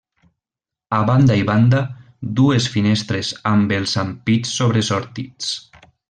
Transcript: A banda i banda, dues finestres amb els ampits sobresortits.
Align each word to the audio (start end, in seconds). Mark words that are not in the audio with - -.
A 0.99 1.01
banda 1.09 1.35
i 1.41 1.43
banda, 1.49 1.81
dues 2.41 2.69
finestres 2.77 3.29
amb 3.53 3.75
els 3.79 3.93
ampits 4.05 4.55
sobresortits. 4.61 5.53